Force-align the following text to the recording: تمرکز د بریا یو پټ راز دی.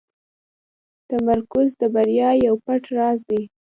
تمرکز 1.09 1.69
د 1.81 1.83
بریا 1.93 2.29
یو 2.45 2.55
پټ 2.65 2.83
راز 2.97 3.19
دی. 3.29 3.41